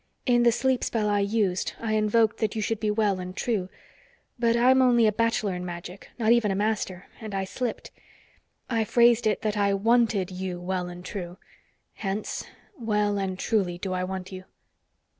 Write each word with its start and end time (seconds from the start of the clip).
"In 0.25 0.41
the 0.41 0.51
sleep 0.51 0.83
spell 0.83 1.07
I 1.09 1.19
used, 1.19 1.73
I 1.79 1.93
invoked 1.93 2.37
that 2.37 2.55
you 2.55 2.61
should 2.63 2.79
be 2.79 2.89
well 2.89 3.19
and 3.19 3.35
true. 3.37 3.69
But 4.39 4.57
I'm 4.57 4.81
only 4.81 5.05
a 5.05 5.11
bachelor 5.11 5.53
in 5.53 5.63
magic, 5.63 6.09
not 6.17 6.31
even 6.31 6.49
a 6.49 6.55
master, 6.55 7.05
and 7.19 7.35
I 7.35 7.43
slipped. 7.43 7.91
I 8.67 8.83
phrased 8.83 9.27
it 9.27 9.43
that 9.43 9.57
I 9.57 9.75
wanted 9.75 10.31
you 10.31 10.59
well 10.59 10.87
and 10.89 11.05
true. 11.05 11.37
Hence, 11.93 12.43
well 12.79 13.19
and 13.19 13.37
truly 13.37 13.77
do 13.77 13.93
I 13.93 14.03
want 14.03 14.31
you." 14.31 14.45